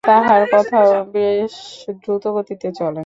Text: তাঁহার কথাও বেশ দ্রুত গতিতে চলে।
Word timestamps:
তাঁহার 0.03 0.41
কথাও 0.51 0.85
বেশ 1.13 1.53
দ্রুত 1.97 2.23
গতিতে 2.35 2.67
চলে। 2.73 2.99